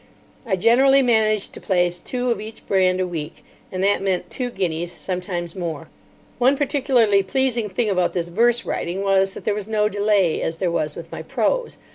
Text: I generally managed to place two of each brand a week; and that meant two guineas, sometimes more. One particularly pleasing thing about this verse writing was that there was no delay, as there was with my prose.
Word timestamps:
I 0.47 0.55
generally 0.55 1.03
managed 1.03 1.53
to 1.53 1.61
place 1.61 1.99
two 1.99 2.31
of 2.31 2.41
each 2.41 2.65
brand 2.65 2.99
a 2.99 3.05
week; 3.05 3.45
and 3.71 3.83
that 3.83 4.01
meant 4.01 4.31
two 4.31 4.49
guineas, 4.49 4.91
sometimes 4.91 5.53
more. 5.55 5.89
One 6.39 6.57
particularly 6.57 7.21
pleasing 7.21 7.69
thing 7.69 7.87
about 7.87 8.13
this 8.13 8.29
verse 8.29 8.65
writing 8.65 9.03
was 9.03 9.35
that 9.35 9.45
there 9.45 9.53
was 9.53 9.67
no 9.67 9.87
delay, 9.89 10.41
as 10.41 10.57
there 10.57 10.71
was 10.71 10.95
with 10.95 11.11
my 11.11 11.21
prose. 11.21 11.77